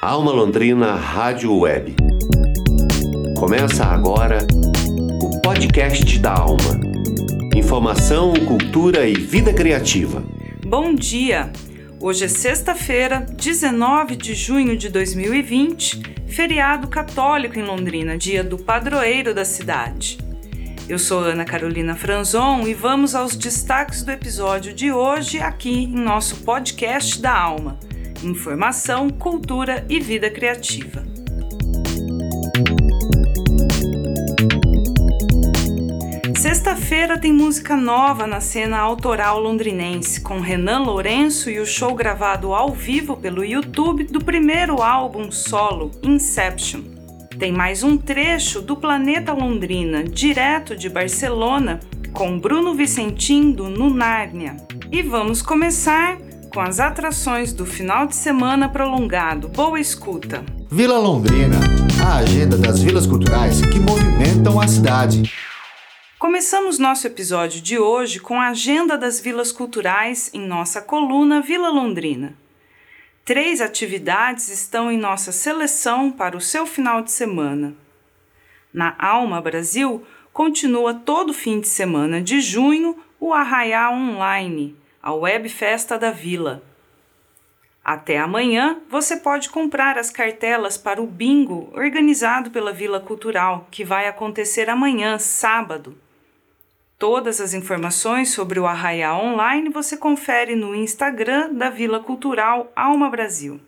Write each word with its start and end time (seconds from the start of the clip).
Alma 0.00 0.30
Londrina 0.30 0.94
Rádio 0.94 1.52
Web. 1.58 1.96
Começa 3.36 3.84
agora 3.84 4.46
o 5.20 5.40
podcast 5.40 6.20
da 6.20 6.34
Alma. 6.34 6.78
Informação, 7.52 8.32
cultura 8.46 9.08
e 9.08 9.14
vida 9.14 9.52
criativa. 9.52 10.22
Bom 10.64 10.94
dia! 10.94 11.50
Hoje 11.98 12.26
é 12.26 12.28
sexta-feira, 12.28 13.26
19 13.36 14.14
de 14.14 14.36
junho 14.36 14.76
de 14.76 14.88
2020, 14.88 16.00
feriado 16.28 16.86
católico 16.86 17.58
em 17.58 17.64
Londrina, 17.64 18.16
dia 18.16 18.44
do 18.44 18.56
padroeiro 18.56 19.34
da 19.34 19.44
cidade. 19.44 20.16
Eu 20.88 21.00
sou 21.00 21.24
Ana 21.24 21.44
Carolina 21.44 21.96
Franzon 21.96 22.68
e 22.68 22.72
vamos 22.72 23.16
aos 23.16 23.34
destaques 23.34 24.04
do 24.04 24.12
episódio 24.12 24.72
de 24.72 24.92
hoje 24.92 25.40
aqui 25.40 25.86
em 25.86 25.96
nosso 25.96 26.36
podcast 26.44 27.20
da 27.20 27.36
Alma. 27.36 27.80
Informação, 28.22 29.08
cultura 29.10 29.86
e 29.88 30.00
vida 30.00 30.28
criativa. 30.28 31.04
Sexta-feira 36.36 37.16
tem 37.16 37.32
música 37.32 37.76
nova 37.76 38.26
na 38.26 38.40
cena 38.40 38.78
autoral 38.78 39.38
londrinense, 39.38 40.20
com 40.20 40.40
Renan 40.40 40.80
Lourenço 40.80 41.48
e 41.48 41.60
o 41.60 41.66
show 41.66 41.94
gravado 41.94 42.52
ao 42.52 42.72
vivo 42.72 43.16
pelo 43.16 43.44
YouTube 43.44 44.04
do 44.04 44.24
primeiro 44.24 44.82
álbum 44.82 45.30
solo, 45.30 45.92
Inception. 46.02 46.82
Tem 47.38 47.52
mais 47.52 47.84
um 47.84 47.96
trecho 47.96 48.60
do 48.60 48.76
Planeta 48.76 49.32
Londrina, 49.32 50.02
direto 50.02 50.74
de 50.74 50.88
Barcelona, 50.88 51.78
com 52.12 52.36
Bruno 52.38 52.74
Vicentim 52.74 53.52
do 53.52 53.68
Nunárnia. 53.68 54.56
E 54.90 55.02
vamos 55.02 55.40
começar 55.40 56.18
com 56.58 56.62
as 56.62 56.80
atrações 56.80 57.52
do 57.52 57.64
final 57.64 58.04
de 58.04 58.16
semana 58.16 58.68
prolongado. 58.68 59.46
Boa 59.46 59.78
escuta! 59.78 60.44
Vila 60.68 60.98
Londrina, 60.98 61.56
a 62.04 62.16
agenda 62.16 62.58
das 62.58 62.82
vilas 62.82 63.06
culturais 63.06 63.60
que 63.60 63.78
movimentam 63.78 64.60
a 64.60 64.66
cidade. 64.66 65.32
Começamos 66.18 66.80
nosso 66.80 67.06
episódio 67.06 67.60
de 67.60 67.78
hoje 67.78 68.18
com 68.18 68.40
a 68.40 68.48
agenda 68.48 68.98
das 68.98 69.20
vilas 69.20 69.52
culturais 69.52 70.30
em 70.34 70.48
nossa 70.48 70.82
coluna 70.82 71.40
Vila 71.40 71.68
Londrina. 71.68 72.34
Três 73.24 73.60
atividades 73.60 74.48
estão 74.48 74.90
em 74.90 74.98
nossa 74.98 75.30
seleção 75.30 76.10
para 76.10 76.36
o 76.36 76.40
seu 76.40 76.66
final 76.66 77.02
de 77.02 77.12
semana. 77.12 77.72
Na 78.74 78.96
Alma 78.98 79.40
Brasil, 79.40 80.04
continua 80.32 80.92
todo 80.92 81.32
fim 81.32 81.60
de 81.60 81.68
semana 81.68 82.20
de 82.20 82.40
junho 82.40 82.98
o 83.20 83.32
Arraiá 83.32 83.92
Online, 83.92 84.76
a 85.08 85.14
web 85.14 85.48
festa 85.48 85.98
da 85.98 86.10
vila. 86.10 86.62
Até 87.82 88.18
amanhã 88.18 88.78
você 88.90 89.16
pode 89.16 89.48
comprar 89.48 89.96
as 89.96 90.10
cartelas 90.10 90.76
para 90.76 91.00
o 91.00 91.06
bingo 91.06 91.70
organizado 91.72 92.50
pela 92.50 92.74
Vila 92.74 93.00
Cultural, 93.00 93.66
que 93.70 93.86
vai 93.86 94.06
acontecer 94.06 94.68
amanhã, 94.68 95.18
sábado. 95.18 95.96
Todas 96.98 97.40
as 97.40 97.54
informações 97.54 98.32
sobre 98.32 98.60
o 98.60 98.66
Arraiá 98.66 99.16
Online 99.16 99.70
você 99.70 99.96
confere 99.96 100.54
no 100.54 100.74
Instagram 100.74 101.54
da 101.54 101.70
Vila 101.70 102.00
Cultural 102.00 102.70
Alma 102.76 103.08
Brasil. 103.08 103.58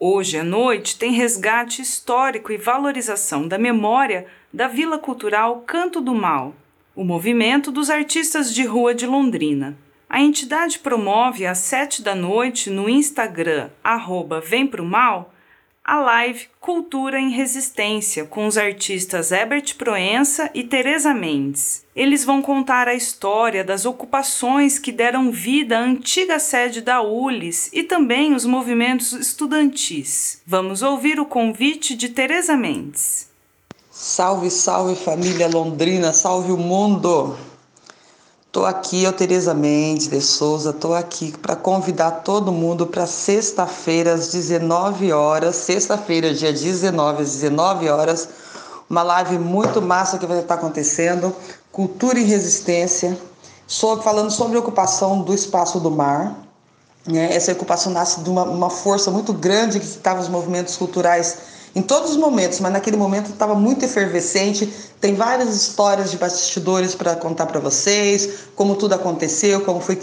Hoje 0.00 0.36
à 0.36 0.42
noite 0.42 0.98
tem 0.98 1.12
resgate 1.12 1.80
histórico 1.80 2.50
e 2.50 2.56
valorização 2.56 3.46
da 3.46 3.56
memória 3.56 4.26
da 4.52 4.66
Vila 4.66 4.98
Cultural 4.98 5.62
Canto 5.64 6.00
do 6.00 6.12
Mal, 6.12 6.56
o 6.92 7.04
movimento 7.04 7.70
dos 7.70 7.88
artistas 7.88 8.52
de 8.52 8.64
rua 8.64 8.92
de 8.92 9.06
Londrina. 9.06 9.78
A 10.08 10.22
entidade 10.22 10.78
promove 10.78 11.44
às 11.44 11.58
sete 11.58 12.00
da 12.00 12.14
noite 12.14 12.70
no 12.70 12.88
Instagram, 12.88 13.68
arroba 13.84 14.40
Vem 14.40 14.66
Pro 14.66 14.82
Mal, 14.82 15.34
a 15.84 16.00
live 16.00 16.48
Cultura 16.60 17.20
em 17.20 17.30
Resistência 17.30 18.24
com 18.24 18.46
os 18.46 18.56
artistas 18.56 19.32
Herbert 19.32 19.76
Proença 19.76 20.50
e 20.54 20.64
Teresa 20.64 21.12
Mendes. 21.12 21.84
Eles 21.94 22.24
vão 22.24 22.40
contar 22.40 22.88
a 22.88 22.94
história 22.94 23.62
das 23.62 23.84
ocupações 23.84 24.78
que 24.78 24.92
deram 24.92 25.30
vida 25.30 25.78
à 25.78 25.82
antiga 25.82 26.38
sede 26.38 26.80
da 26.80 27.02
ULIS 27.02 27.70
e 27.72 27.82
também 27.82 28.34
os 28.34 28.46
movimentos 28.46 29.12
estudantis. 29.12 30.40
Vamos 30.46 30.80
ouvir 30.82 31.20
o 31.20 31.26
convite 31.26 31.94
de 31.94 32.08
Teresa 32.08 32.56
Mendes. 32.56 33.28
Salve, 33.90 34.50
salve 34.50 34.94
família 34.94 35.48
londrina, 35.48 36.12
salve 36.12 36.52
o 36.52 36.56
mundo! 36.56 37.36
Estou 38.48 38.64
aqui, 38.64 39.04
eu 39.04 39.12
Tereza 39.12 39.52
Mendes 39.52 40.08
de 40.08 40.22
Souza, 40.22 40.70
estou 40.70 40.94
aqui 40.94 41.36
para 41.36 41.54
convidar 41.54 42.10
todo 42.22 42.50
mundo 42.50 42.86
para 42.86 43.06
sexta-feira 43.06 44.14
às 44.14 44.28
19 44.28 45.12
horas, 45.12 45.54
sexta-feira, 45.54 46.32
dia 46.32 46.50
19 46.50 47.24
às 47.24 47.32
19 47.32 47.90
horas, 47.90 48.26
uma 48.88 49.02
live 49.02 49.38
muito 49.38 49.82
massa 49.82 50.16
que 50.16 50.24
vai 50.24 50.38
estar 50.38 50.54
acontecendo, 50.54 51.36
Cultura 51.70 52.18
e 52.18 52.24
Resistência, 52.24 53.18
sobre, 53.66 54.02
falando 54.02 54.30
sobre 54.30 54.56
a 54.56 54.60
ocupação 54.60 55.20
do 55.20 55.34
espaço 55.34 55.78
do 55.78 55.90
mar. 55.90 56.34
Né? 57.06 57.36
Essa 57.36 57.52
ocupação 57.52 57.92
nasce 57.92 58.20
de 58.22 58.30
uma, 58.30 58.44
uma 58.44 58.70
força 58.70 59.10
muito 59.10 59.34
grande 59.34 59.78
que 59.78 59.84
estava 59.84 60.22
os 60.22 60.28
movimentos 60.28 60.74
culturais 60.74 61.36
em 61.74 61.82
todos 61.82 62.10
os 62.10 62.16
momentos, 62.16 62.60
mas 62.60 62.72
naquele 62.72 62.96
momento 62.96 63.30
estava 63.30 63.54
muito 63.54 63.84
efervescente. 63.84 64.66
Tem 65.00 65.14
várias 65.14 65.54
histórias 65.54 66.10
de 66.10 66.16
bastidores 66.16 66.94
para 66.94 67.14
contar 67.16 67.46
para 67.46 67.60
vocês, 67.60 68.46
como 68.54 68.76
tudo 68.76 68.94
aconteceu, 68.94 69.60
como 69.62 69.80
foi, 69.80 70.00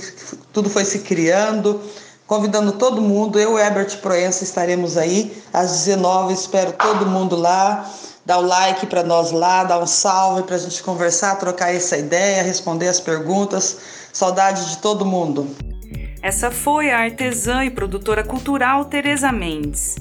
tudo 0.54 0.70
foi 0.70 0.86
se 0.86 1.00
criando. 1.00 1.82
Convidando 2.28 2.72
todo 2.72 3.02
mundo, 3.02 3.40
eu 3.40 3.58
e 3.58 3.62
Herbert 3.62 3.98
Proença 4.00 4.44
estaremos 4.44 4.98
aí 4.98 5.32
às 5.54 5.84
19 5.86 6.34
espero 6.34 6.74
todo 6.74 7.06
mundo 7.06 7.36
lá. 7.36 7.90
Dá 8.26 8.40
o 8.40 8.42
like 8.42 8.88
para 8.88 9.04
nós 9.04 9.32
lá, 9.32 9.64
dá 9.64 9.78
um 9.78 9.86
salve 9.86 10.42
para 10.42 10.56
a 10.56 10.60
gente 10.60 10.82
conversar, 10.82 11.36
trocar 11.36 11.74
essa 11.74 11.96
ideia, 11.96 12.42
responder 12.42 12.88
as 12.88 13.00
perguntas. 13.00 13.78
Saudade 14.12 14.70
de 14.70 14.78
todo 14.80 15.06
mundo. 15.06 15.48
Essa 16.24 16.50
foi 16.50 16.90
a 16.90 17.02
artesã 17.02 17.64
e 17.64 17.70
produtora 17.70 18.24
cultural 18.24 18.86
Tereza 18.86 19.32
Mendes. 19.32 19.96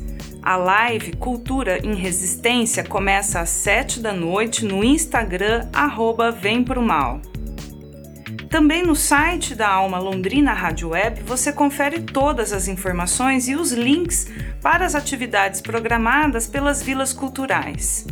A 0.47 0.57
live 0.57 1.17
Cultura 1.17 1.79
em 1.83 1.95
Resistência 1.95 2.85
começa 2.85 3.41
às 3.41 3.49
7 3.49 3.99
da 3.99 4.13
noite 4.13 4.63
no 4.63 4.85
Instagram 4.85 5.71
arroba 5.73 6.31
Vem 6.31 6.63
Pro 6.63 6.83
Mal. 6.83 7.23
Também 8.51 8.83
no 8.83 8.95
site 8.95 9.55
da 9.55 9.67
Alma 9.71 9.99
Londrina 9.99 10.53
Rádio 10.53 10.91
Web 10.91 11.23
você 11.23 11.51
confere 11.51 12.03
todas 12.03 12.53
as 12.53 12.69
informações 12.69 13.49
e 13.49 13.55
os 13.55 13.73
links 13.73 14.31
para 14.61 14.85
as 14.85 14.95
atividades 14.95 15.63
programadas 15.63 16.47
pelas 16.47 16.83
vilas 16.83 17.15
culturais. 17.15 18.07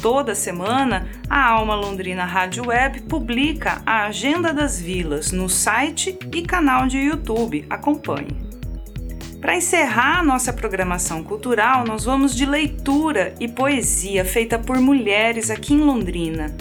Toda 0.00 0.34
semana, 0.34 1.06
a 1.28 1.46
Alma 1.46 1.74
Londrina 1.74 2.24
Rádio 2.24 2.68
Web 2.68 3.02
publica 3.02 3.82
a 3.84 4.06
Agenda 4.06 4.50
das 4.50 4.80
Vilas 4.80 5.30
no 5.30 5.46
site 5.46 6.18
e 6.32 6.40
canal 6.40 6.86
de 6.86 6.96
YouTube. 6.96 7.66
Acompanhe. 7.68 8.45
Para 9.40 9.56
encerrar 9.56 10.24
nossa 10.24 10.52
programação 10.52 11.22
cultural, 11.22 11.84
nós 11.86 12.04
vamos 12.04 12.34
de 12.34 12.46
leitura 12.46 13.34
e 13.38 13.46
poesia 13.46 14.24
feita 14.24 14.58
por 14.58 14.80
mulheres 14.80 15.50
aqui 15.50 15.74
em 15.74 15.80
Londrina. 15.80 16.56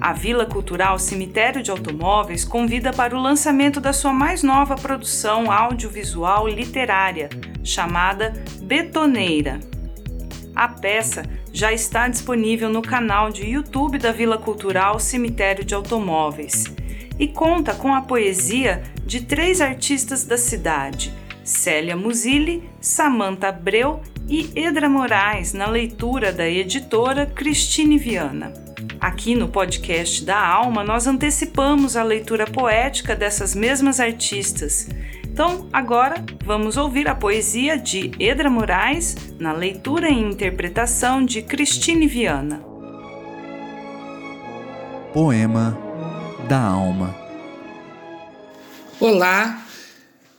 A 0.00 0.14
Vila 0.14 0.46
Cultural 0.46 0.98
Cemitério 0.98 1.62
de 1.62 1.70
Automóveis 1.70 2.42
convida 2.42 2.90
para 2.90 3.14
o 3.14 3.20
lançamento 3.20 3.80
da 3.80 3.92
sua 3.92 4.14
mais 4.14 4.42
nova 4.42 4.76
produção 4.76 5.52
audiovisual 5.52 6.48
literária, 6.48 7.28
chamada 7.62 8.32
Betoneira. 8.62 9.60
A 10.56 10.68
peça 10.68 11.22
já 11.52 11.70
está 11.70 12.08
disponível 12.08 12.70
no 12.70 12.80
canal 12.80 13.30
de 13.30 13.44
YouTube 13.44 13.98
da 13.98 14.10
Vila 14.10 14.38
Cultural 14.38 14.98
Cemitério 14.98 15.64
de 15.64 15.74
Automóveis 15.74 16.64
e 17.18 17.28
conta 17.28 17.74
com 17.74 17.94
a 17.94 18.00
poesia 18.00 18.82
de 19.04 19.20
três 19.20 19.60
artistas 19.60 20.24
da 20.24 20.38
cidade 20.38 21.12
Célia 21.50 21.96
Musilli, 21.96 22.70
Samantha 22.80 23.48
Abreu 23.48 24.00
e 24.28 24.52
Edra 24.54 24.88
Moraes 24.88 25.52
na 25.52 25.66
leitura 25.66 26.32
da 26.32 26.48
editora 26.48 27.26
Cristine 27.26 27.98
Viana. 27.98 28.54
Aqui 29.00 29.34
no 29.34 29.48
podcast 29.48 30.24
da 30.24 30.38
Alma, 30.38 30.84
nós 30.84 31.08
antecipamos 31.08 31.96
a 31.96 32.04
leitura 32.04 32.46
poética 32.46 33.16
dessas 33.16 33.54
mesmas 33.54 33.98
artistas. 33.98 34.88
Então, 35.24 35.68
agora 35.72 36.24
vamos 36.44 36.76
ouvir 36.76 37.08
a 37.08 37.16
poesia 37.16 37.76
de 37.76 38.12
Edra 38.20 38.48
Moraes 38.48 39.16
na 39.38 39.52
leitura 39.52 40.08
e 40.08 40.14
interpretação 40.14 41.24
de 41.24 41.42
Cristine 41.42 42.06
Viana. 42.06 42.62
Poema 45.12 45.76
da 46.48 46.60
Alma. 46.60 47.14
Olá, 49.00 49.62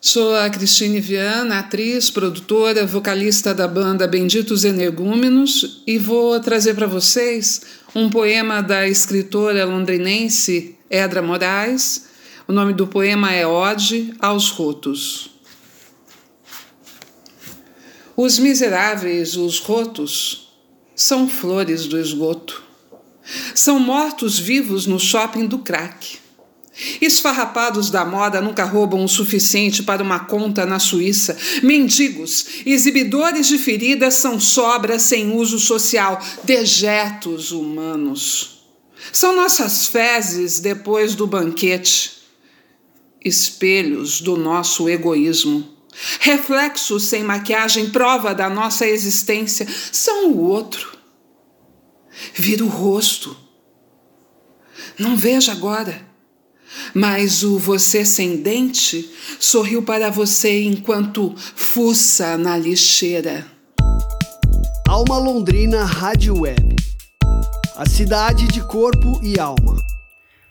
Sou 0.03 0.35
a 0.35 0.49
Cristine 0.49 0.99
Viana, 0.99 1.59
atriz, 1.59 2.09
produtora, 2.09 2.87
vocalista 2.87 3.53
da 3.53 3.67
banda 3.67 4.07
Benditos 4.07 4.63
Energúmenos 4.65 5.83
e 5.85 5.99
vou 5.99 6.39
trazer 6.39 6.73
para 6.73 6.87
vocês 6.87 7.61
um 7.93 8.09
poema 8.09 8.63
da 8.63 8.87
escritora 8.87 9.63
londrinense 9.63 10.75
Edra 10.89 11.21
Moraes. 11.21 12.07
O 12.47 12.51
nome 12.51 12.73
do 12.73 12.87
poema 12.87 13.31
é 13.31 13.45
Ode 13.45 14.11
aos 14.19 14.49
Rotos. 14.49 15.29
Os 18.17 18.39
miseráveis, 18.39 19.37
os 19.37 19.59
rotos, 19.59 20.51
são 20.95 21.29
flores 21.29 21.85
do 21.85 21.99
esgoto. 21.99 22.63
São 23.53 23.79
mortos-vivos 23.79 24.87
no 24.87 24.99
shopping 24.99 25.45
do 25.45 25.59
crack. 25.59 26.17
Esfarrapados 26.99 27.89
da 27.89 28.03
moda 28.03 28.41
nunca 28.41 28.63
roubam 28.63 29.03
o 29.03 29.09
suficiente 29.09 29.83
para 29.83 30.01
uma 30.01 30.19
conta 30.19 30.65
na 30.65 30.79
Suíça. 30.79 31.37
Mendigos, 31.61 32.45
exibidores 32.65 33.47
de 33.47 33.57
feridas 33.57 34.15
são 34.15 34.39
sobras 34.39 35.03
sem 35.03 35.31
uso 35.31 35.59
social, 35.59 36.19
dejetos 36.43 37.51
humanos. 37.51 38.63
São 39.13 39.35
nossas 39.35 39.87
fezes 39.87 40.59
depois 40.59 41.13
do 41.13 41.27
banquete, 41.27 42.13
espelhos 43.23 44.19
do 44.19 44.35
nosso 44.35 44.89
egoísmo. 44.89 45.77
Reflexos 46.19 47.03
sem 47.03 47.21
maquiagem, 47.23 47.89
prova 47.89 48.33
da 48.33 48.49
nossa 48.49 48.87
existência, 48.87 49.67
são 49.91 50.31
o 50.31 50.39
outro. 50.39 50.97
Vira 52.33 52.63
o 52.63 52.67
rosto. 52.67 53.35
Não 54.97 55.15
veja 55.15 55.51
agora 55.51 56.10
mas 56.93 57.43
o 57.43 57.57
você 57.57 58.05
sem 58.05 58.37
dente 58.37 59.09
sorriu 59.39 59.83
para 59.83 60.09
você 60.09 60.63
enquanto 60.63 61.33
fuça 61.35 62.37
na 62.37 62.57
lixeira. 62.57 63.45
Alma 64.87 65.17
Londrina 65.17 65.85
Rádio 65.85 66.41
Web. 66.41 66.75
A 67.75 67.85
cidade 67.87 68.47
de 68.47 68.61
corpo 68.61 69.19
e 69.23 69.39
alma. 69.39 69.77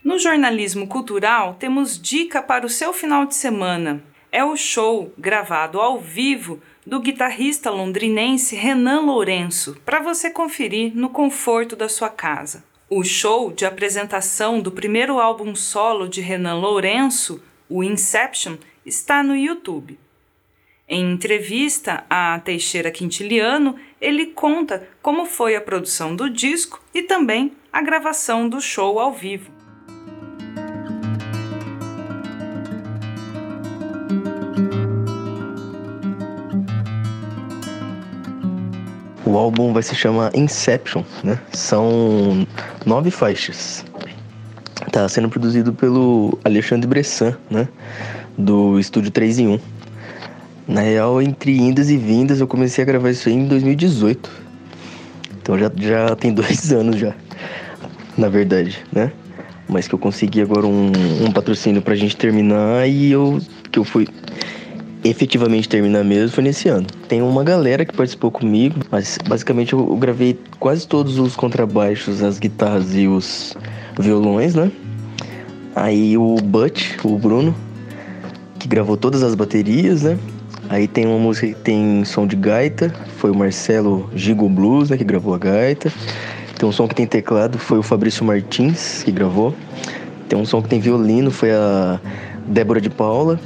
No 0.02 0.18
jornalismo 0.18 0.86
cultural, 0.86 1.56
temos 1.58 2.00
dica 2.00 2.40
para 2.40 2.64
o 2.64 2.70
seu 2.70 2.92
final 2.92 3.26
de 3.26 3.34
semana. 3.34 4.02
É 4.32 4.42
o 4.42 4.56
show 4.56 5.12
gravado 5.18 5.78
ao 5.78 6.00
vivo 6.00 6.60
do 6.86 7.00
guitarrista 7.00 7.70
londrinense 7.70 8.56
Renan 8.56 9.00
Lourenço, 9.00 9.76
para 9.84 10.00
você 10.00 10.30
conferir 10.30 10.92
no 10.96 11.10
conforto 11.10 11.76
da 11.76 11.88
sua 11.88 12.08
casa. 12.08 12.64
O 12.92 13.04
show 13.04 13.52
de 13.52 13.64
apresentação 13.64 14.60
do 14.60 14.72
primeiro 14.72 15.20
álbum 15.20 15.54
solo 15.54 16.08
de 16.08 16.20
Renan 16.20 16.56
Lourenço, 16.56 17.40
o 17.68 17.84
Inception, 17.84 18.56
está 18.84 19.22
no 19.22 19.36
YouTube. 19.36 19.96
Em 20.88 21.12
entrevista 21.12 22.04
a 22.10 22.40
Teixeira 22.40 22.90
Quintiliano, 22.90 23.76
ele 24.00 24.26
conta 24.26 24.88
como 25.00 25.24
foi 25.24 25.54
a 25.54 25.60
produção 25.60 26.16
do 26.16 26.28
disco 26.28 26.82
e 26.92 27.00
também 27.00 27.52
a 27.72 27.80
gravação 27.80 28.48
do 28.48 28.60
show 28.60 28.98
ao 28.98 29.12
vivo. 29.12 29.59
O 39.30 39.38
álbum 39.38 39.72
vai 39.72 39.80
se 39.80 39.94
chamar 39.94 40.34
Inception, 40.34 41.04
né? 41.22 41.38
São 41.52 42.44
nove 42.84 43.12
faixas. 43.12 43.84
Tá 44.90 45.08
sendo 45.08 45.28
produzido 45.28 45.72
pelo 45.72 46.36
Alexandre 46.44 46.88
Bressan, 46.88 47.36
né? 47.48 47.68
Do 48.36 48.76
estúdio 48.80 49.12
3 49.12 49.38
em 49.38 49.48
1. 49.50 49.60
Na 50.66 50.80
real, 50.80 51.22
entre 51.22 51.56
indas 51.56 51.90
e 51.90 51.96
vindas, 51.96 52.40
eu 52.40 52.48
comecei 52.48 52.82
a 52.82 52.84
gravar 52.84 53.08
isso 53.10 53.28
aí 53.28 53.36
em 53.36 53.46
2018. 53.46 54.28
Então 55.40 55.56
já, 55.56 55.70
já 55.76 56.16
tem 56.16 56.34
dois 56.34 56.72
anos 56.72 56.96
já, 56.96 57.14
na 58.18 58.28
verdade, 58.28 58.84
né? 58.90 59.12
Mas 59.68 59.86
que 59.86 59.94
eu 59.94 59.98
consegui 60.00 60.42
agora 60.42 60.66
um, 60.66 60.90
um 61.24 61.30
patrocínio 61.30 61.80
pra 61.80 61.94
gente 61.94 62.16
terminar 62.16 62.88
e 62.88 63.12
eu 63.12 63.40
que 63.70 63.78
eu 63.78 63.84
fui 63.84 64.08
efetivamente 65.04 65.68
terminar 65.68 66.04
mesmo 66.04 66.30
foi 66.30 66.44
nesse 66.44 66.68
ano. 66.68 66.86
Tem 67.08 67.22
uma 67.22 67.42
galera 67.42 67.84
que 67.84 67.94
participou 67.94 68.30
comigo, 68.30 68.80
mas 68.90 69.18
basicamente 69.26 69.72
eu, 69.72 69.84
gravei 69.96 70.38
quase 70.58 70.86
todos 70.86 71.18
os 71.18 71.34
contrabaixos, 71.36 72.22
as 72.22 72.38
guitarras 72.38 72.94
e 72.94 73.06
os 73.06 73.56
violões, 73.98 74.54
né? 74.54 74.70
Aí 75.74 76.16
o 76.16 76.36
Butch, 76.36 76.96
o 77.04 77.16
Bruno, 77.16 77.54
que 78.58 78.68
gravou 78.68 78.96
todas 78.96 79.22
as 79.22 79.34
baterias, 79.34 80.02
né? 80.02 80.18
Aí 80.68 80.86
tem 80.86 81.06
uma 81.06 81.18
música 81.18 81.48
que 81.48 81.54
tem 81.54 82.04
som 82.04 82.26
de 82.26 82.36
gaita, 82.36 82.94
foi 83.16 83.30
o 83.30 83.34
Marcelo 83.34 84.08
Gigo 84.14 84.48
Blues, 84.48 84.90
né, 84.90 84.96
que 84.96 85.02
gravou 85.02 85.34
a 85.34 85.38
gaita. 85.38 85.92
Tem 86.56 86.68
um 86.68 86.70
som 86.70 86.86
que 86.86 86.94
tem 86.94 87.06
teclado, 87.06 87.58
foi 87.58 87.78
o 87.78 87.82
Fabrício 87.82 88.24
Martins, 88.24 89.02
que 89.02 89.10
gravou. 89.10 89.54
Tem 90.28 90.38
um 90.38 90.44
som 90.44 90.62
que 90.62 90.68
tem 90.68 90.78
violino, 90.78 91.30
foi 91.30 91.50
a 91.50 91.98
Débora 92.46 92.80
de 92.80 92.88
Paula. 92.88 93.40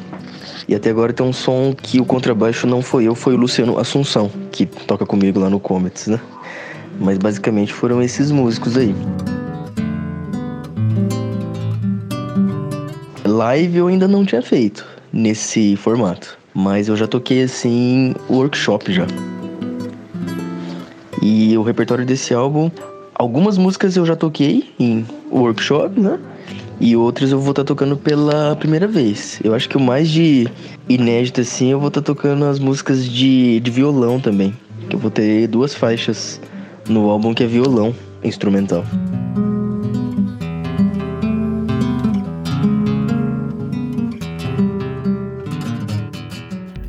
E 0.67 0.75
até 0.75 0.91
agora 0.91 1.13
tem 1.13 1.27
um 1.27 1.33
som 1.33 1.75
que 1.75 2.01
o 2.01 2.05
contrabaixo 2.05 2.67
não 2.67 2.81
foi 2.81 3.05
eu, 3.05 3.15
foi 3.15 3.35
o 3.35 3.37
Luciano 3.37 3.79
Assunção, 3.79 4.31
que 4.51 4.65
toca 4.65 5.05
comigo 5.05 5.39
lá 5.39 5.51
no 5.51 5.61
Comets, 5.61 6.07
né? 6.07 6.19
Mas 6.99 7.19
basicamente 7.19 7.73
foram 7.73 8.03
esses 8.03 8.31
músicos 8.31 8.77
aí. 8.77 8.95
Live 13.25 13.77
eu 13.77 13.89
ainda 13.89 14.09
não 14.09 14.25
tinha 14.25 14.41
feito 14.41 14.87
nesse 15.13 15.77
formato, 15.77 16.39
mas 16.55 16.89
eu 16.89 16.97
já 16.97 17.07
toquei 17.07 17.43
assim 17.43 18.15
workshop 18.31 18.93
já. 18.93 19.07
E 21.21 21.57
o 21.57 21.63
repertório 21.63 22.07
desse 22.07 22.33
álbum, 22.33 22.71
algumas 23.15 23.59
músicas 23.59 23.97
eu 23.97 24.07
já 24.07 24.17
toquei 24.17 24.73
em 24.79 25.07
workshop, 25.31 26.01
né? 26.01 26.19
E 26.81 26.97
outros 26.97 27.31
eu 27.31 27.39
vou 27.39 27.51
estar 27.51 27.63
tá 27.63 27.69
tocando 27.69 27.97
pela 27.97 28.57
primeira 28.57 28.87
vez. 28.87 29.41
Eu 29.43 29.55
acho 29.55 29.69
que 29.69 29.77
o 29.77 29.81
mais 29.81 30.11
de 30.11 30.49
inédito 30.89 31.41
assim, 31.41 31.71
eu 31.71 31.79
vou 31.79 31.89
estar 31.89 32.01
tá 32.01 32.07
tocando 32.07 32.45
as 32.45 32.59
músicas 32.59 33.09
de, 33.09 33.61
de 33.61 33.71
violão 33.71 34.21
também. 34.21 34.55
Que 34.89 34.97
eu 34.97 34.99
vou 34.99 35.11
ter 35.11 35.47
duas 35.47 35.75
faixas 35.75 36.41
no 36.89 37.09
álbum 37.09 37.33
que 37.33 37.43
é 37.43 37.47
violão 37.47 37.95
instrumental. 38.23 38.85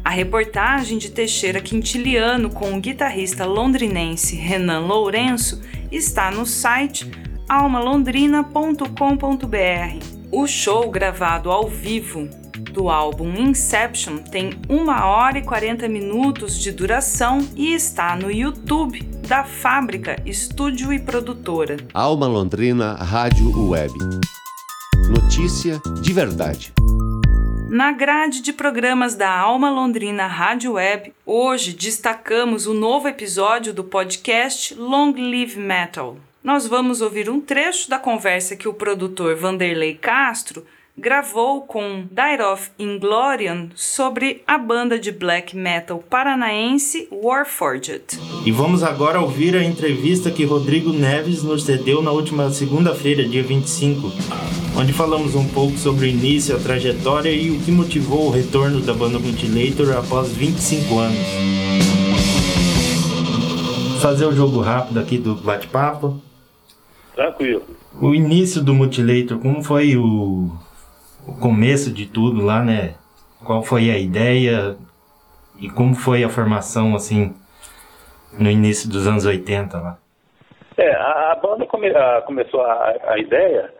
A 0.03 0.09
reportagem 0.09 0.97
de 0.97 1.09
Teixeira 1.09 1.59
Quintiliano 1.61 2.49
com 2.49 2.73
o 2.73 2.79
guitarrista 2.79 3.45
londrinense 3.45 4.35
Renan 4.35 4.79
Lourenço 4.79 5.61
está 5.91 6.31
no 6.31 6.45
site 6.45 7.24
almalondrina.com.br. 7.47 10.15
O 10.31 10.47
show 10.47 10.89
gravado 10.89 11.51
ao 11.51 11.67
vivo 11.67 12.27
do 12.71 12.89
álbum 12.89 13.33
Inception 13.33 14.17
tem 14.17 14.51
1 14.69 14.89
hora 14.89 15.37
e 15.37 15.43
40 15.43 15.87
minutos 15.87 16.59
de 16.59 16.71
duração 16.71 17.47
e 17.55 17.73
está 17.73 18.15
no 18.15 18.31
YouTube 18.31 19.01
da 19.27 19.43
Fábrica 19.43 20.21
Estúdio 20.25 20.91
e 20.91 20.99
Produtora. 20.99 21.77
Alma 21.93 22.27
Londrina 22.27 22.95
Rádio 22.95 23.69
Web. 23.69 23.93
Notícia 25.09 25.79
de 26.01 26.11
verdade. 26.11 26.73
Na 27.69 27.91
grade 27.91 28.41
de 28.41 28.53
programas 28.53 29.15
da 29.15 29.29
Alma 29.29 29.69
Londrina 29.69 30.27
Rádio 30.27 30.73
Web, 30.73 31.13
hoje 31.25 31.73
destacamos 31.73 32.67
o 32.67 32.73
novo 32.73 33.07
episódio 33.07 33.73
do 33.73 33.83
podcast 33.83 34.73
Long 34.75 35.13
Live 35.13 35.59
Metal 35.59 36.17
nós 36.45 36.67
vamos 36.67 37.01
ouvir 37.01 37.27
um 37.27 37.41
trecho 37.41 37.89
da 37.89 37.97
conversa 37.97 38.55
que 38.55 38.67
o 38.67 38.73
produtor 38.73 39.35
Vanderlei 39.35 39.95
Castro 39.95 40.63
gravou 40.95 41.63
com 41.63 42.05
Dire 42.11 42.69
Inglorian 42.77 43.69
sobre 43.73 44.43
a 44.45 44.55
banda 44.55 44.99
de 44.99 45.11
black 45.11 45.57
metal 45.57 46.03
paranaense 46.07 47.07
Warforged. 47.11 48.19
E 48.45 48.51
vamos 48.51 48.83
agora 48.83 49.19
ouvir 49.19 49.55
a 49.55 49.63
entrevista 49.63 50.29
que 50.29 50.45
Rodrigo 50.45 50.93
Neves 50.93 51.41
nos 51.41 51.65
cedeu 51.65 52.03
na 52.03 52.11
última 52.11 52.51
segunda-feira, 52.51 53.27
dia 53.27 53.41
25, 53.41 54.13
onde 54.77 54.93
falamos 54.93 55.33
um 55.33 55.47
pouco 55.47 55.75
sobre 55.79 56.05
o 56.05 56.07
início, 56.07 56.55
a 56.55 56.59
trajetória 56.59 57.31
e 57.31 57.49
o 57.49 57.59
que 57.61 57.71
motivou 57.71 58.27
o 58.27 58.31
retorno 58.31 58.81
da 58.81 58.93
banda 58.93 59.17
Mutilator 59.17 59.97
após 59.97 60.31
25 60.31 60.99
anos. 60.99 61.27
Fazer 63.99 64.25
o 64.25 64.35
jogo 64.35 64.61
rápido 64.61 64.99
aqui 64.99 65.17
do 65.17 65.33
bate-papo. 65.33 66.21
Tranquilo. 67.15 67.63
O 68.01 68.13
início 68.13 68.63
do 68.63 68.73
Mutilator, 68.73 69.39
como 69.39 69.63
foi 69.63 69.95
o, 69.95 70.51
o 71.25 71.39
começo 71.39 71.91
de 71.91 72.05
tudo 72.05 72.43
lá, 72.43 72.61
né? 72.61 72.95
Qual 73.43 73.63
foi 73.63 73.89
a 73.89 73.97
ideia 73.97 74.75
e 75.59 75.69
como 75.69 75.95
foi 75.95 76.23
a 76.23 76.29
formação, 76.29 76.93
assim, 76.93 77.33
no 78.37 78.49
início 78.49 78.89
dos 78.89 79.07
anos 79.07 79.25
80 79.25 79.77
lá? 79.77 79.97
É, 80.77 80.93
a, 80.93 81.31
a 81.31 81.35
banda 81.35 81.65
come, 81.65 81.87
a, 81.87 82.21
começou 82.23 82.61
a, 82.61 82.95
a 83.07 83.17
ideia 83.17 83.73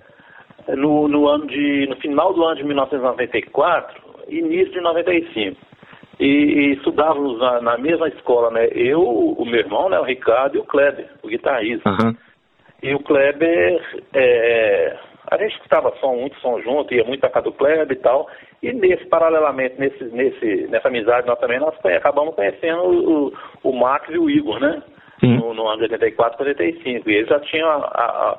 no, 0.69 1.07
no, 1.07 1.27
ano 1.27 1.45
de, 1.47 1.87
no 1.89 1.97
final 1.97 2.33
do 2.33 2.43
ano 2.43 2.55
de 2.55 2.63
1994, 2.63 4.01
início 4.29 4.71
de 4.71 4.81
95. 4.81 5.57
E, 6.17 6.25
e 6.25 6.73
estudávamos 6.75 7.37
na, 7.39 7.61
na, 7.61 7.77
mesma 7.77 8.07
escola, 8.07 8.49
né? 8.49 8.69
Eu, 8.71 9.01
o 9.01 9.45
meu 9.45 9.59
irmão, 9.59 9.89
né, 9.89 9.99
o 9.99 10.05
Ricardo 10.05 10.55
e 10.55 10.59
o 10.59 10.63
Kleber, 10.63 11.09
o 11.21 11.27
guitarrista. 11.27 11.89
Uhum. 11.89 12.15
E 12.83 12.93
o 12.93 12.99
Kleber 12.99 13.81
é, 14.13 14.97
a 15.31 15.37
gente 15.37 15.55
escutava 15.55 15.93
som, 15.99 16.15
muito 16.15 16.39
som 16.39 16.61
junto, 16.61 16.93
ia 16.93 17.03
muito 17.03 17.23
a 17.25 17.29
casa 17.29 17.45
do 17.45 17.53
Kleber 17.53 17.91
e 17.91 18.01
tal. 18.01 18.27
E 18.61 18.71
nesse, 18.71 19.05
paralelamente, 19.05 19.75
nesse, 19.79 20.03
nesse, 20.05 20.67
nessa 20.69 20.87
amizade 20.87 21.27
nós 21.27 21.39
também, 21.39 21.59
nós 21.59 21.73
acabamos 21.83 22.35
conhecendo 22.35 22.83
o, 22.83 23.33
o 23.63 23.73
Max 23.73 24.07
e 24.09 24.17
o 24.17 24.29
Igor, 24.29 24.59
né? 24.59 24.81
No, 25.21 25.53
no, 25.53 25.67
ano 25.67 25.87
de 25.87 25.93
84, 25.93 26.45
85. 26.45 27.09
E 27.09 27.15
eles 27.15 27.29
já 27.29 27.39
tinham 27.39 27.67
a, 27.67 27.77
a, 27.77 28.37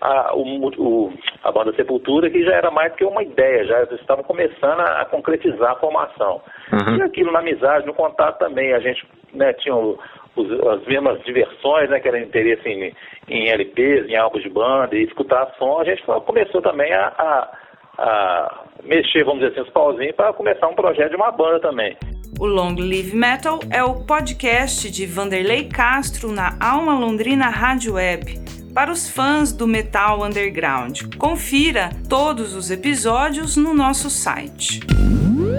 a, 0.00 0.34
o, 0.34 0.68
o, 0.78 1.12
a 1.42 1.50
banda 1.50 1.72
Sepultura, 1.74 2.30
que 2.30 2.44
já 2.44 2.54
era 2.54 2.70
mais 2.70 2.92
do 2.92 2.96
que 2.96 3.04
uma 3.04 3.22
ideia, 3.22 3.64
já 3.64 3.82
estavam 3.94 4.22
começando 4.22 4.80
a, 4.80 5.00
a 5.00 5.04
concretizar 5.06 5.72
a 5.72 5.76
formação. 5.76 6.42
Uhum. 6.72 6.96
E 6.96 7.02
aquilo 7.02 7.32
na 7.32 7.40
amizade, 7.40 7.86
no 7.86 7.94
contato 7.94 8.38
também, 8.38 8.72
a 8.72 8.80
gente 8.80 9.04
né, 9.32 9.52
tinha 9.54 9.74
o, 9.74 9.98
os, 10.36 10.50
as 10.68 10.86
mesmas 10.86 11.22
diversões, 11.24 11.90
né, 11.90 12.00
que 12.00 12.08
era 12.08 12.20
interesse 12.20 12.68
em, 12.68 12.94
em 13.28 13.48
LPs, 13.48 14.08
em 14.08 14.16
álbuns 14.16 14.42
de 14.42 14.50
banda, 14.50 14.96
e 14.96 15.04
escutar 15.04 15.52
som, 15.58 15.80
a 15.80 15.84
gente 15.84 16.02
começou 16.02 16.62
também 16.62 16.92
a, 16.92 17.06
a, 17.06 17.58
a 17.98 18.64
mexer, 18.84 19.24
vamos 19.24 19.40
dizer 19.40 19.52
assim, 19.52 19.68
os 19.68 19.72
pauzinhos 19.72 20.14
para 20.14 20.32
começar 20.32 20.68
um 20.68 20.74
projeto 20.74 21.10
de 21.10 21.16
uma 21.16 21.30
banda 21.30 21.60
também. 21.60 21.96
O 22.38 22.46
Long 22.46 22.74
Live 22.74 23.14
Metal 23.14 23.58
é 23.70 23.82
o 23.84 24.06
podcast 24.06 24.90
de 24.90 25.04
Vanderlei 25.04 25.68
Castro 25.68 26.32
na 26.32 26.56
Alma 26.60 26.98
Londrina 26.98 27.48
Rádio 27.48 27.94
Web. 27.94 28.40
Para 28.72 28.92
os 28.92 29.10
fãs 29.10 29.52
do 29.52 29.66
metal 29.66 30.24
underground, 30.24 31.02
confira 31.18 31.90
todos 32.08 32.54
os 32.54 32.70
episódios 32.70 33.56
no 33.56 33.74
nosso 33.74 34.08
site. 34.08 34.80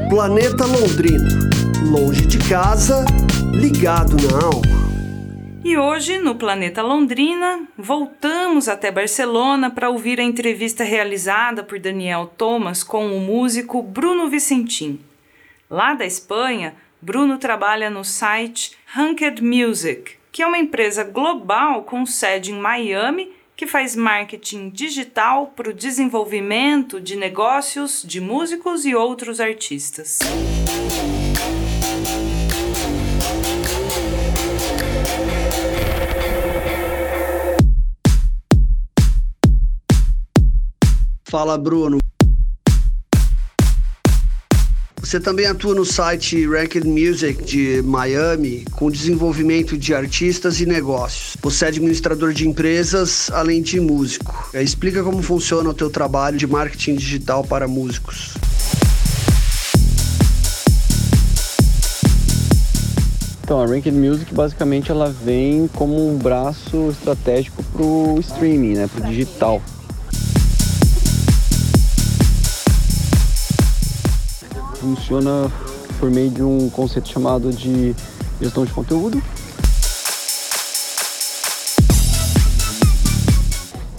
Planeta 0.09 0.65
Londrina, 0.65 1.29
longe 1.91 2.25
de 2.25 2.37
casa, 2.49 3.05
ligado 3.53 4.15
na 4.27 4.45
alma. 4.45 4.81
E 5.63 5.77
hoje, 5.77 6.17
no 6.17 6.35
Planeta 6.35 6.81
Londrina, 6.81 7.67
voltamos 7.77 8.67
até 8.67 8.91
Barcelona 8.91 9.69
para 9.69 9.89
ouvir 9.89 10.19
a 10.19 10.23
entrevista 10.23 10.83
realizada 10.83 11.63
por 11.63 11.79
Daniel 11.79 12.31
Thomas 12.37 12.83
com 12.83 13.15
o 13.15 13.19
músico 13.19 13.83
Bruno 13.83 14.29
Vicentim. 14.29 14.99
Lá 15.69 15.93
da 15.93 16.05
Espanha, 16.05 16.75
Bruno 17.01 17.37
trabalha 17.37 17.89
no 17.89 18.03
site 18.03 18.75
Hunked 18.97 19.43
Music, 19.43 20.13
que 20.31 20.41
é 20.41 20.47
uma 20.47 20.57
empresa 20.57 21.03
global 21.03 21.83
com 21.83 22.05
sede 22.05 22.51
em 22.51 22.59
Miami 22.59 23.31
que 23.55 23.67
faz 23.67 23.95
marketing 23.95 24.69
digital 24.69 25.53
para 25.55 25.69
o 25.69 25.73
desenvolvimento 25.73 26.99
de 26.99 27.15
negócios 27.15 28.03
de 28.03 28.19
músicos 28.19 28.85
e 28.85 28.95
outros 28.95 29.39
artistas. 29.39 30.17
Fala, 41.31 41.57
Bruno. 41.57 41.97
Você 44.99 45.17
também 45.17 45.45
atua 45.45 45.73
no 45.73 45.85
site 45.85 46.45
Ranked 46.45 46.85
Music 46.85 47.41
de 47.45 47.81
Miami 47.83 48.65
com 48.73 48.91
desenvolvimento 48.91 49.77
de 49.77 49.95
artistas 49.95 50.59
e 50.59 50.65
negócios. 50.65 51.37
Você 51.41 51.63
é 51.63 51.67
administrador 51.69 52.33
de 52.33 52.45
empresas, 52.45 53.31
além 53.31 53.61
de 53.61 53.79
músico. 53.79 54.49
Explica 54.53 55.01
como 55.03 55.21
funciona 55.21 55.69
o 55.69 55.73
teu 55.73 55.89
trabalho 55.89 56.37
de 56.37 56.45
marketing 56.45 56.95
digital 56.95 57.45
para 57.45 57.65
músicos. 57.65 58.33
Então, 63.41 63.61
a 63.61 63.65
Ranked 63.65 63.97
Music 63.97 64.33
basicamente 64.33 64.91
ela 64.91 65.09
vem 65.09 65.69
como 65.75 66.09
um 66.09 66.17
braço 66.17 66.89
estratégico 66.89 67.63
para 67.63 67.81
o 67.81 68.19
streaming, 68.19 68.73
né, 68.73 68.89
para 68.93 69.07
o 69.07 69.09
digital. 69.09 69.61
Funciona 74.81 75.51
por 75.99 76.09
meio 76.09 76.31
de 76.31 76.41
um 76.41 76.67
conceito 76.71 77.07
chamado 77.07 77.53
de 77.53 77.95
gestão 78.41 78.65
de 78.65 78.73
conteúdo. 78.73 79.21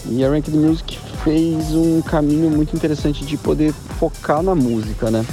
E 0.06 0.24
a 0.24 0.28
Ranked 0.28 0.54
Music 0.54 0.98
fez 1.22 1.72
um 1.72 2.02
caminho 2.02 2.50
muito 2.50 2.74
interessante 2.74 3.24
de 3.24 3.36
poder 3.36 3.72
focar 4.00 4.42
na 4.42 4.56
música, 4.56 5.10
né? 5.10 5.24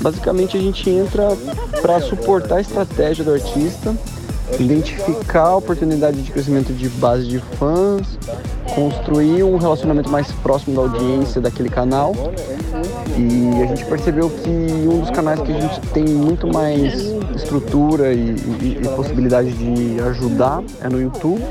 Basicamente 0.00 0.56
a 0.56 0.60
gente 0.60 0.88
entra 0.88 1.28
para 1.80 2.00
suportar 2.00 2.56
a 2.56 2.60
estratégia 2.60 3.24
do 3.24 3.32
artista 3.32 3.96
identificar 4.58 5.42
a 5.42 5.56
oportunidade 5.56 6.22
de 6.22 6.30
crescimento 6.30 6.72
de 6.72 6.88
base 6.88 7.26
de 7.26 7.38
fãs, 7.38 8.18
construir 8.74 9.42
um 9.42 9.56
relacionamento 9.56 10.10
mais 10.10 10.30
próximo 10.32 10.76
da 10.76 10.82
audiência 10.82 11.40
daquele 11.40 11.68
canal. 11.68 12.14
E 13.16 13.62
a 13.62 13.66
gente 13.66 13.84
percebeu 13.84 14.30
que 14.30 14.48
um 14.48 15.00
dos 15.00 15.10
canais 15.10 15.40
que 15.40 15.52
a 15.52 15.60
gente 15.60 15.80
tem 15.88 16.04
muito 16.04 16.46
mais 16.46 16.94
estrutura 17.34 18.12
e, 18.12 18.30
e, 18.30 18.78
e 18.82 18.88
possibilidade 18.96 19.52
de 19.52 20.00
ajudar 20.00 20.62
é 20.80 20.88
no 20.88 21.00
YouTube. 21.00 21.42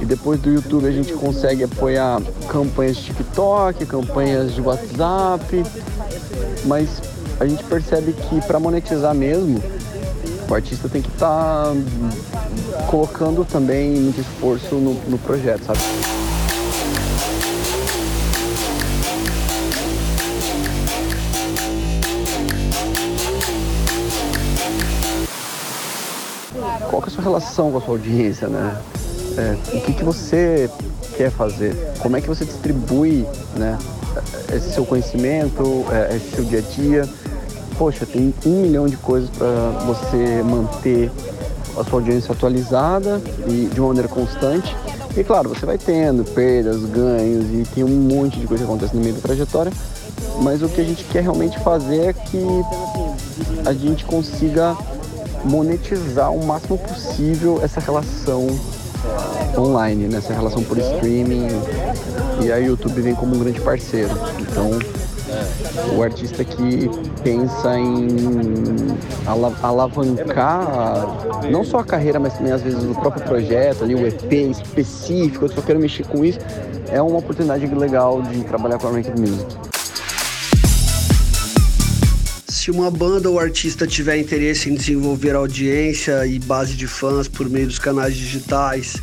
E 0.00 0.04
depois 0.04 0.40
do 0.40 0.50
YouTube 0.50 0.86
a 0.86 0.90
gente 0.90 1.12
consegue 1.12 1.64
apoiar 1.64 2.22
campanhas 2.48 2.96
de 2.96 3.04
TikTok, 3.04 3.84
campanhas 3.84 4.54
de 4.54 4.60
WhatsApp, 4.62 5.62
mas 6.64 7.02
a 7.38 7.46
gente 7.46 7.62
percebe 7.64 8.12
que 8.12 8.40
para 8.46 8.58
monetizar 8.58 9.14
mesmo, 9.14 9.62
o 10.50 10.54
artista 10.54 10.88
tem 10.88 11.00
que 11.00 11.08
estar 11.08 11.28
tá 11.28 12.86
colocando 12.88 13.44
também 13.44 13.90
muito 13.92 14.20
esforço 14.20 14.74
no, 14.74 14.94
no 15.08 15.16
projeto, 15.18 15.64
sabe? 15.64 15.78
Qual 26.90 27.02
é 27.02 27.06
a 27.06 27.10
sua 27.10 27.22
relação 27.22 27.70
com 27.70 27.78
a 27.78 27.80
sua 27.80 27.94
audiência, 27.94 28.48
né? 28.48 28.76
É, 29.38 29.76
o 29.76 29.80
que, 29.82 29.92
que 29.92 30.02
você 30.04 30.68
quer 31.16 31.30
fazer? 31.30 31.76
Como 32.00 32.16
é 32.16 32.20
que 32.20 32.26
você 32.26 32.44
distribui 32.44 33.24
né, 33.56 33.78
esse 34.52 34.72
seu 34.72 34.84
conhecimento, 34.84 35.86
é, 35.92 36.16
esse 36.16 36.34
seu 36.34 36.44
dia 36.44 36.58
a 36.58 36.62
dia? 36.62 37.08
Poxa, 37.80 38.04
tem 38.04 38.34
um 38.44 38.60
milhão 38.60 38.86
de 38.86 38.98
coisas 38.98 39.30
para 39.30 39.46
você 39.86 40.42
manter 40.42 41.10
a 41.78 41.82
sua 41.82 42.00
audiência 42.00 42.30
atualizada 42.30 43.22
e 43.48 43.70
de 43.72 43.80
uma 43.80 43.88
maneira 43.88 44.06
constante. 44.06 44.76
E 45.16 45.24
claro, 45.24 45.48
você 45.48 45.64
vai 45.64 45.78
tendo 45.78 46.22
perdas, 46.22 46.84
ganhos 46.84 47.46
e 47.46 47.64
tem 47.74 47.82
um 47.82 47.88
monte 47.88 48.38
de 48.38 48.46
coisa 48.46 48.64
que 48.64 48.70
acontece 48.70 48.94
no 48.94 49.00
meio 49.00 49.14
da 49.14 49.22
trajetória, 49.22 49.72
mas 50.42 50.62
o 50.62 50.68
que 50.68 50.78
a 50.78 50.84
gente 50.84 51.04
quer 51.04 51.22
realmente 51.22 51.58
fazer 51.60 52.08
é 52.08 52.12
que 52.12 52.44
a 53.64 53.72
gente 53.72 54.04
consiga 54.04 54.76
monetizar 55.42 56.30
o 56.30 56.44
máximo 56.44 56.76
possível 56.76 57.60
essa 57.62 57.80
relação 57.80 58.46
online, 59.56 60.06
né? 60.06 60.18
essa 60.18 60.34
relação 60.34 60.62
por 60.62 60.76
streaming. 60.76 61.48
E 62.44 62.52
aí 62.52 62.64
o 62.64 62.72
YouTube 62.72 63.00
vem 63.00 63.14
como 63.14 63.34
um 63.34 63.38
grande 63.38 63.60
parceiro. 63.62 64.12
Então 64.38 64.78
o 65.96 66.02
artista 66.02 66.44
que 66.44 66.90
pensa 67.22 67.78
em 67.78 68.08
alavancar 69.26 70.70
não 71.50 71.64
só 71.64 71.78
a 71.78 71.84
carreira, 71.84 72.18
mas 72.18 72.34
também 72.34 72.52
às 72.52 72.62
vezes 72.62 72.82
o 72.84 72.94
próprio 72.94 73.22
projeto, 73.24 73.84
ali, 73.84 73.94
o 73.94 74.06
EP 74.06 74.32
específico, 74.50 75.44
eu 75.44 75.48
só 75.48 75.62
quero 75.62 75.78
mexer 75.78 76.06
com 76.06 76.24
isso, 76.24 76.38
é 76.88 77.00
uma 77.00 77.18
oportunidade 77.18 77.66
legal 77.66 78.22
de 78.22 78.42
trabalhar 78.44 78.78
com 78.78 78.88
a 78.88 78.90
Ranked 78.92 79.20
Music. 79.20 79.46
Se 82.48 82.70
uma 82.70 82.90
banda 82.90 83.30
ou 83.30 83.38
artista 83.38 83.86
tiver 83.86 84.18
interesse 84.18 84.68
em 84.68 84.74
desenvolver 84.74 85.34
audiência 85.34 86.26
e 86.26 86.38
base 86.38 86.74
de 86.74 86.86
fãs 86.86 87.26
por 87.26 87.48
meio 87.48 87.66
dos 87.66 87.78
canais 87.78 88.14
digitais, 88.14 88.96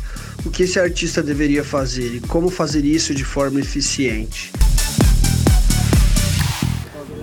o 0.44 0.50
que 0.50 0.62
esse 0.62 0.78
artista 0.78 1.22
deveria 1.22 1.64
fazer 1.64 2.14
e 2.14 2.20
como 2.20 2.48
fazer 2.48 2.84
isso 2.84 3.14
de 3.14 3.24
forma 3.24 3.58
eficiente? 3.60 4.52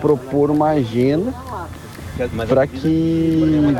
Propor 0.05 0.51
uma 0.51 0.69
agenda 0.69 1.33
para 2.47 2.67
que, 2.67 3.75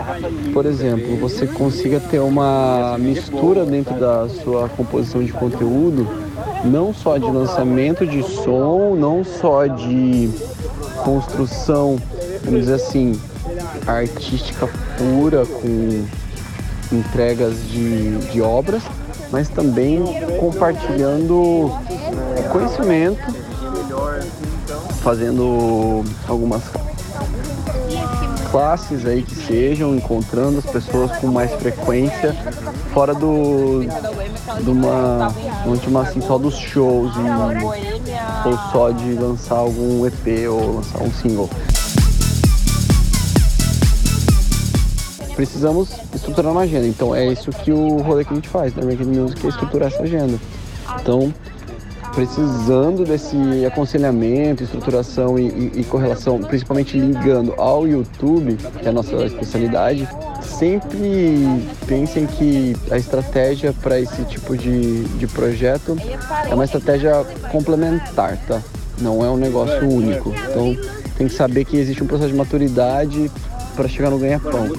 por 0.52 0.66
exemplo, 0.66 1.16
você 1.18 1.46
consiga 1.46 2.00
ter 2.00 2.20
uma 2.20 2.98
mistura 3.00 3.64
dentro 3.64 3.94
da 4.00 4.28
sua 4.28 4.68
composição 4.70 5.24
de 5.24 5.32
conteúdo, 5.32 6.08
não 6.64 6.92
só 6.92 7.20
de 7.20 7.30
lançamento 7.30 8.08
de 8.08 8.24
som, 8.24 8.96
não 8.96 9.24
só 9.24 9.68
de 9.68 10.32
construção, 11.04 11.98
vamos 12.44 12.62
dizer 12.62 12.74
assim, 12.74 13.22
artística 13.86 14.68
pura 14.98 15.46
com 15.46 16.06
entregas 16.92 17.54
de, 17.70 18.18
de 18.32 18.42
obras, 18.42 18.82
mas 19.32 19.48
também 19.48 20.02
compartilhando 20.40 21.72
conhecimento 22.52 23.24
fazendo 25.06 26.04
algumas 26.28 26.64
classes 28.50 29.06
aí 29.06 29.22
que 29.22 29.36
sejam, 29.36 29.96
encontrando 29.96 30.58
as 30.58 30.66
pessoas 30.66 31.16
com 31.18 31.28
mais 31.28 31.54
frequência, 31.54 32.34
fora 32.92 33.14
do 33.14 33.82
de 34.64 34.70
uma, 34.72 35.32
uma 35.86 36.02
assim, 36.02 36.22
só 36.22 36.40
dos 36.40 36.56
shows 36.56 37.14
e, 37.18 38.48
ou 38.48 38.58
só 38.72 38.90
de 38.90 39.14
lançar 39.14 39.58
algum 39.58 40.08
EP 40.08 40.50
ou 40.50 40.78
lançar 40.78 41.04
um 41.04 41.12
single. 41.12 41.52
Precisamos 45.36 45.90
estruturar 46.16 46.52
uma 46.52 46.62
agenda, 46.62 46.88
então 46.88 47.14
é 47.14 47.32
isso 47.32 47.52
que 47.52 47.72
o 47.72 47.98
rolê 47.98 48.26
que 48.26 48.32
a 48.32 48.36
gente 48.36 48.50
faz, 48.50 48.74
né? 48.74 48.82
Ranking 48.82 49.20
Music 49.20 49.46
é 49.46 49.50
estruturar 49.50 49.90
essa 49.90 50.02
agenda. 50.02 50.40
Então, 51.00 51.32
precisando 52.16 53.04
desse 53.04 53.36
aconselhamento, 53.66 54.64
estruturação 54.64 55.38
e, 55.38 55.50
e, 55.50 55.82
e, 55.82 55.84
correlação, 55.84 56.40
principalmente 56.40 56.98
ligando 56.98 57.54
ao 57.58 57.86
YouTube, 57.86 58.56
que 58.56 58.86
é 58.86 58.90
a 58.90 58.94
nossa 58.94 59.14
especialidade, 59.26 60.08
sempre 60.42 61.46
pensem 61.86 62.26
que 62.26 62.74
a 62.90 62.98
estratégia 62.98 63.74
para 63.74 64.00
esse 64.00 64.24
tipo 64.24 64.56
de, 64.56 65.04
de 65.04 65.28
projeto 65.28 65.98
é 66.50 66.56
uma 66.56 66.64
estratégia 66.64 67.26
complementar, 67.52 68.38
tá? 68.48 68.62
Não 69.02 69.24
é 69.24 69.30
um 69.30 69.36
negócio 69.36 69.86
único. 69.86 70.34
Então 70.50 70.74
tem 71.18 71.28
que 71.28 71.34
saber 71.34 71.66
que 71.66 71.76
existe 71.76 72.02
um 72.02 72.08
processo 72.08 72.32
de 72.32 72.38
maturidade 72.38 73.30
para 73.76 73.90
chegar 73.90 74.10
no 74.10 74.18
ganha-pão. 74.18 74.70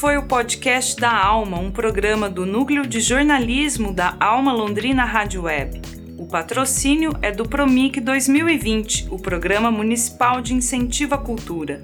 Foi 0.00 0.16
o 0.16 0.22
podcast 0.22 0.98
da 0.98 1.12
Alma, 1.12 1.58
um 1.58 1.70
programa 1.70 2.30
do 2.30 2.46
Núcleo 2.46 2.86
de 2.86 3.00
Jornalismo 3.00 3.92
da 3.92 4.16
Alma 4.18 4.50
Londrina 4.50 5.04
Rádio 5.04 5.42
Web. 5.42 5.82
O 6.16 6.26
patrocínio 6.26 7.12
é 7.20 7.30
do 7.30 7.46
Promic 7.46 8.00
2020, 8.00 9.08
o 9.10 9.18
Programa 9.18 9.70
Municipal 9.70 10.40
de 10.40 10.54
Incentivo 10.54 11.14
à 11.14 11.18
Cultura. 11.18 11.82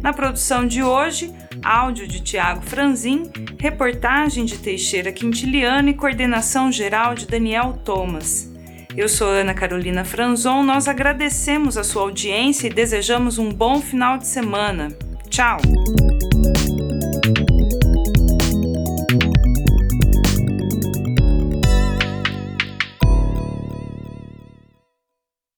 Na 0.00 0.10
produção 0.10 0.66
de 0.66 0.82
hoje, 0.82 1.30
áudio 1.62 2.08
de 2.08 2.20
Tiago 2.20 2.62
Franzin, 2.62 3.24
reportagem 3.58 4.46
de 4.46 4.56
Teixeira 4.56 5.12
Quintiliano 5.12 5.90
e 5.90 5.94
coordenação 5.94 6.72
geral 6.72 7.14
de 7.14 7.26
Daniel 7.26 7.74
Thomas. 7.84 8.50
Eu 8.96 9.06
sou 9.06 9.28
Ana 9.28 9.52
Carolina 9.52 10.02
Franzon, 10.02 10.62
nós 10.62 10.88
agradecemos 10.88 11.76
a 11.76 11.84
sua 11.84 12.04
audiência 12.04 12.68
e 12.68 12.72
desejamos 12.72 13.36
um 13.36 13.52
bom 13.52 13.82
final 13.82 14.16
de 14.16 14.26
semana. 14.26 14.88
Tchau! 15.28 15.58